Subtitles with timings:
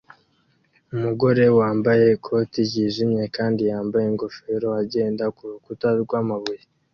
[0.95, 6.63] Umugore wambaye ikoti ryijimye kandi yambaye ingofero agenda kurukuta rwamabuye